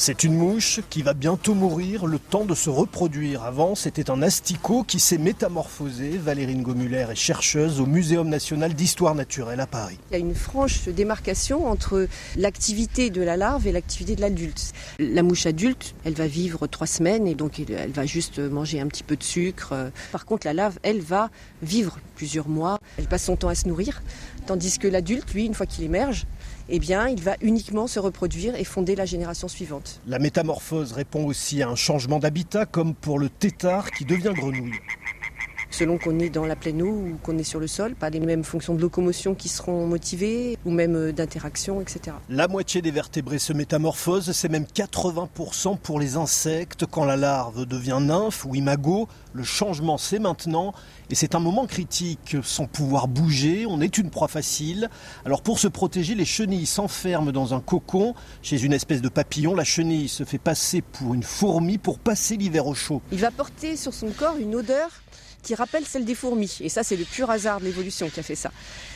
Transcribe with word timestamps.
C'est 0.00 0.22
une 0.22 0.34
mouche 0.34 0.78
qui 0.90 1.02
va 1.02 1.12
bientôt 1.12 1.54
mourir, 1.54 2.06
le 2.06 2.20
temps 2.20 2.44
de 2.44 2.54
se 2.54 2.70
reproduire. 2.70 3.42
Avant, 3.42 3.74
c'était 3.74 4.12
un 4.12 4.22
asticot 4.22 4.84
qui 4.84 5.00
s'est 5.00 5.18
métamorphosé. 5.18 6.10
Valérine 6.10 6.62
Gomuller 6.62 7.06
est 7.10 7.16
chercheuse 7.16 7.80
au 7.80 7.86
Muséum 7.86 8.28
national 8.28 8.74
d'histoire 8.74 9.16
naturelle 9.16 9.58
à 9.58 9.66
Paris. 9.66 9.98
Il 10.10 10.12
y 10.12 10.16
a 10.16 10.20
une 10.20 10.36
franche 10.36 10.84
démarcation 10.84 11.66
entre 11.66 12.06
l'activité 12.36 13.10
de 13.10 13.22
la 13.22 13.36
larve 13.36 13.66
et 13.66 13.72
l'activité 13.72 14.14
de 14.14 14.20
l'adulte. 14.20 14.72
La 15.00 15.24
mouche 15.24 15.46
adulte, 15.46 15.96
elle 16.04 16.14
va 16.14 16.28
vivre 16.28 16.68
trois 16.68 16.86
semaines 16.86 17.26
et 17.26 17.34
donc 17.34 17.58
elle 17.58 17.90
va 17.90 18.06
juste 18.06 18.38
manger 18.38 18.80
un 18.80 18.86
petit 18.86 19.02
peu 19.02 19.16
de 19.16 19.24
sucre. 19.24 19.90
Par 20.12 20.26
contre, 20.26 20.46
la 20.46 20.54
larve, 20.54 20.78
elle 20.84 21.00
va 21.00 21.28
vivre 21.60 21.98
plusieurs 22.14 22.48
mois. 22.48 22.78
Elle 22.98 23.08
passe 23.08 23.24
son 23.24 23.34
temps 23.34 23.48
à 23.48 23.56
se 23.56 23.66
nourrir. 23.66 24.00
Tandis 24.46 24.78
que 24.78 24.86
l'adulte, 24.86 25.34
lui, 25.34 25.44
une 25.44 25.54
fois 25.54 25.66
qu'il 25.66 25.82
émerge, 25.82 26.24
eh 26.70 26.78
bien, 26.78 27.08
il 27.08 27.22
va 27.22 27.34
uniquement 27.40 27.86
se 27.86 27.98
reproduire 27.98 28.54
et 28.54 28.64
fonder 28.64 28.94
la 28.94 29.06
génération 29.06 29.48
suivante. 29.48 29.87
La 30.06 30.18
métamorphose 30.18 30.92
répond 30.92 31.24
aussi 31.24 31.62
à 31.62 31.68
un 31.68 31.76
changement 31.76 32.18
d'habitat, 32.18 32.66
comme 32.66 32.94
pour 32.94 33.18
le 33.18 33.28
tétard 33.28 33.90
qui 33.90 34.04
devient 34.04 34.32
grenouille 34.34 34.80
selon 35.70 35.98
qu'on 35.98 36.18
est 36.18 36.30
dans 36.30 36.46
la 36.46 36.56
pleine 36.56 36.82
eau 36.82 36.90
ou 36.90 37.18
qu'on 37.22 37.38
est 37.38 37.44
sur 37.44 37.60
le 37.60 37.66
sol, 37.66 37.94
pas 37.94 38.10
les 38.10 38.20
mêmes 38.20 38.44
fonctions 38.44 38.74
de 38.74 38.80
locomotion 38.80 39.34
qui 39.34 39.48
seront 39.48 39.86
motivées 39.86 40.58
ou 40.64 40.70
même 40.70 40.96
euh, 40.96 41.12
d'interaction, 41.12 41.80
etc. 41.80 42.16
La 42.28 42.48
moitié 42.48 42.82
des 42.82 42.90
vertébrés 42.90 43.38
se 43.38 43.52
métamorphosent, 43.52 44.32
c'est 44.32 44.48
même 44.48 44.64
80% 44.64 45.78
pour 45.78 46.00
les 46.00 46.16
insectes. 46.16 46.86
Quand 46.86 47.04
la 47.04 47.16
larve 47.16 47.66
devient 47.66 47.98
nymphe 48.00 48.44
ou 48.44 48.54
imago, 48.54 49.08
le 49.32 49.44
changement 49.44 49.98
c'est 49.98 50.18
maintenant 50.18 50.72
et 51.10 51.14
c'est 51.14 51.34
un 51.34 51.40
moment 51.40 51.66
critique. 51.66 52.36
Sans 52.42 52.66
pouvoir 52.66 53.08
bouger, 53.08 53.66
on 53.66 53.80
est 53.80 53.98
une 53.98 54.10
proie 54.10 54.28
facile. 54.28 54.88
Alors 55.24 55.42
pour 55.42 55.58
se 55.58 55.68
protéger, 55.68 56.14
les 56.14 56.24
chenilles 56.24 56.66
s'enferment 56.66 57.32
dans 57.32 57.54
un 57.54 57.60
cocon. 57.60 58.14
Chez 58.42 58.62
une 58.62 58.72
espèce 58.72 59.02
de 59.02 59.08
papillon, 59.08 59.54
la 59.54 59.64
chenille 59.64 60.08
se 60.08 60.24
fait 60.24 60.38
passer 60.38 60.82
pour 60.82 61.14
une 61.14 61.22
fourmi 61.22 61.78
pour 61.78 61.98
passer 61.98 62.36
l'hiver 62.36 62.66
au 62.66 62.74
chaud. 62.74 63.02
Il 63.12 63.20
va 63.20 63.30
porter 63.30 63.76
sur 63.76 63.94
son 63.94 64.08
corps 64.08 64.36
une 64.38 64.54
odeur 64.54 64.90
qui 65.42 65.54
rappelle 65.54 65.86
celle 65.86 66.04
des 66.04 66.14
fourmis. 66.14 66.58
Et 66.60 66.68
ça, 66.68 66.82
c'est 66.82 66.96
le 66.96 67.04
pur 67.04 67.30
hasard 67.30 67.60
de 67.60 67.64
l'évolution 67.64 68.08
qui 68.08 68.20
a 68.20 68.22
fait 68.22 68.34
ça. 68.34 68.50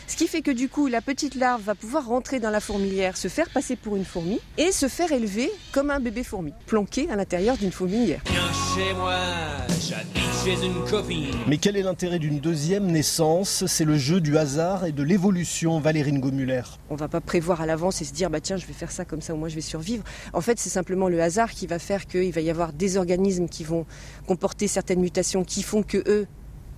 Ce 0.06 0.16
qui 0.16 0.26
fait 0.26 0.42
que 0.42 0.50
du 0.50 0.68
coup, 0.68 0.86
la 0.86 1.00
petite 1.00 1.34
larve 1.34 1.62
va 1.62 1.74
pouvoir 1.74 2.06
rentrer 2.06 2.40
dans 2.40 2.50
la 2.50 2.60
fourmilière, 2.60 3.16
se 3.16 3.28
faire 3.28 3.48
passer 3.50 3.76
pour 3.76 3.96
une 3.96 4.04
fourmi 4.04 4.40
et 4.58 4.72
se 4.72 4.88
faire 4.88 5.12
élever 5.12 5.50
comme 5.72 5.90
un 5.90 6.00
bébé 6.00 6.24
fourmi, 6.24 6.52
planqué 6.66 7.08
à 7.10 7.16
l'intérieur 7.16 7.56
d'une 7.56 7.72
fourmilière. 7.72 8.22
Chez 8.74 8.94
moi, 8.94 9.18
chez 10.44 10.64
une 10.64 10.84
copine. 10.88 11.34
Mais 11.46 11.58
quel 11.58 11.76
est 11.76 11.82
l'intérêt 11.82 12.18
d'une 12.18 12.38
deuxième 12.38 12.86
naissance? 12.86 13.64
C'est 13.66 13.84
le 13.84 13.98
jeu 13.98 14.20
du 14.20 14.38
hasard 14.38 14.86
et 14.86 14.92
de 14.92 15.02
l'évolution, 15.02 15.78
Valérine 15.78 16.20
Gomuller. 16.20 16.62
On 16.88 16.96
va 16.96 17.08
pas 17.08 17.20
prévoir 17.20 17.60
à 17.60 17.66
l'avance 17.66 18.00
et 18.00 18.04
se 18.04 18.12
dire 18.12 18.30
bah 18.30 18.40
tiens, 18.40 18.56
je 18.56 18.66
vais 18.66 18.72
faire 18.72 18.90
ça 18.90 19.04
comme 19.04 19.20
ça, 19.20 19.34
au 19.34 19.36
moins 19.36 19.48
je 19.48 19.56
vais 19.56 19.60
survivre. 19.60 20.04
En 20.32 20.40
fait, 20.40 20.58
c'est 20.58 20.70
simplement 20.70 21.08
le 21.08 21.20
hasard 21.20 21.50
qui 21.50 21.66
va 21.66 21.78
faire 21.78 22.06
qu'il 22.06 22.32
va 22.32 22.40
y 22.40 22.50
avoir 22.50 22.72
des 22.72 22.96
organismes 22.96 23.48
qui 23.48 23.64
vont 23.64 23.84
comporter 24.26 24.68
certaines 24.68 25.00
mutations 25.00 25.44
qui 25.44 25.62
font 25.62 25.82
que 25.82 26.02
eux 26.06 26.26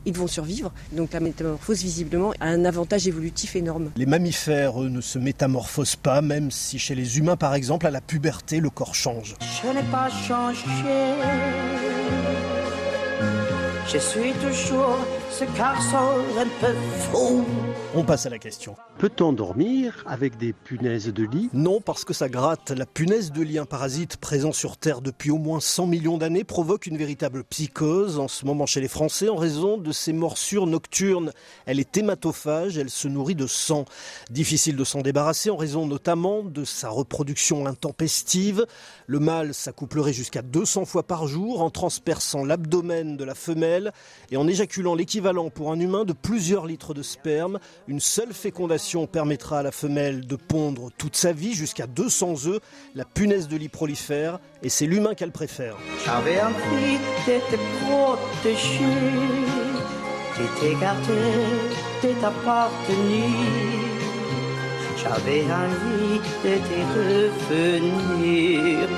ils 0.07 0.15
vont 0.15 0.27
survivre. 0.27 0.73
Donc 0.93 1.13
la 1.13 1.21
métamorphose, 1.21 1.83
visiblement, 1.83 2.33
a 2.41 2.49
un 2.49 2.65
avantage 2.65 3.09
évolutif 3.09 3.57
énorme. 3.57 3.91
Les 3.97 4.07
mammifères, 4.07 4.83
eux, 4.83 4.89
ne 4.89 5.01
se 5.01 5.19
métamorphosent 5.19 5.97
pas, 5.97 6.21
même 6.21 6.51
si 6.51 6.79
chez 6.79 6.95
les 6.95 7.19
humains, 7.19 7.37
par 7.37 7.55
exemple, 7.55 7.87
à 7.87 7.91
la 7.91 8.01
puberté, 8.01 8.61
le 8.61 8.71
corps 8.71 8.95
change. 8.95 9.35
Je 9.63 9.69
n'ai 9.69 9.83
pas 9.85 10.09
changé. 10.11 10.61
Je 13.95 14.01
suis 14.01 14.33
toujours 14.33 14.99
ce 15.31 15.45
garçon 15.57 16.19
un 16.37 16.49
peu 16.61 16.75
fou. 17.13 17.45
On 17.95 18.03
passe 18.03 18.27
à 18.27 18.31
la 18.31 18.41
question. 18.41 18.75
Peut-on 18.99 19.33
dormir 19.33 20.03
avec 20.05 20.37
des 20.37 20.53
punaises 20.53 21.13
de 21.13 21.23
lit? 21.23 21.49
Non, 21.53 21.81
parce 21.81 22.05
que 22.05 22.13
ça 22.13 22.29
gratte. 22.29 22.73
La 22.73 22.87
punaise 22.87 23.31
de 23.31 23.41
lit, 23.43 23.57
un 23.57 23.67
parasite 23.67 24.17
présent 24.17 24.51
sur 24.51 24.77
Terre 24.77 25.01
depuis 25.01 25.31
au 25.31 25.39
moins 25.39 25.61
100 25.61 25.87
millions 25.87 26.19
d'années, 26.19 26.43
provoque 26.43 26.87
une 26.87 26.97
véritable 26.97 27.45
psychose 27.45 28.19
en 28.19 28.27
ce 28.27 28.45
moment 28.47 28.67
chez 28.67 28.81
les 28.81 28.89
Français 28.89 29.29
en 29.29 29.37
raison 29.37 29.79
de 29.79 29.93
ses 29.93 30.13
morsures 30.13 30.67
nocturnes. 30.67 31.31
Elle 31.67 31.79
est 31.79 31.97
hématophage, 31.97 32.79
elle 32.79 32.91
se 32.91 33.07
nourrit 33.07 33.37
de 33.37 33.47
sang. 33.47 33.85
Difficile 34.29 34.75
de 34.75 34.85
s'en 34.85 35.03
débarrasser 35.03 35.51
en 35.51 35.57
raison 35.57 35.87
notamment 35.87 36.43
de 36.43 36.65
sa 36.65 36.89
reproduction 36.89 37.65
intempestive. 37.67 38.67
Le 39.07 39.21
mâle 39.21 39.55
s'accouplerait 39.55 40.13
jusqu'à 40.13 40.43
200 40.43 40.85
fois 40.85 41.05
par 41.05 41.29
jour 41.29 41.63
en 41.63 41.71
transperçant 41.71 42.45
l'abdomen 42.45 43.17
de 43.17 43.25
la 43.25 43.37
femelle 43.37 43.84
et 44.31 44.37
en 44.37 44.47
éjaculant 44.47 44.95
l'équivalent 44.95 45.51
pour 45.51 45.73
un 45.73 45.81
humain 45.81 46.05
de 46.05 46.13
plusieurs 46.13 46.67
litres 46.67 46.95
de 46.95 47.03
sperme. 47.03 47.59
Une 47.89 48.01
seule 48.01 48.33
fécondation 48.33 49.07
permettra 49.07 49.59
à 49.61 49.63
la 49.63 49.73
femelle 49.73 50.27
de 50.27 50.37
pondre 50.37 50.91
toute 50.97 51.17
sa 51.17 51.33
vie 51.33 51.55
jusqu'à 51.55 51.87
200 51.87 52.47
œufs. 52.47 52.61
La 52.95 53.05
punaise 53.05 53.49
de 53.49 53.57
lit 53.57 53.69
prolifère 53.69 54.39
et 54.63 54.69
c'est 54.69 54.87
l'humain 54.87 55.15
qu'elle 55.15 55.33
préfère. 55.33 55.77
J'avais 56.05 56.41
revenir. 67.51 68.89